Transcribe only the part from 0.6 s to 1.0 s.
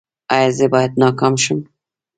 باید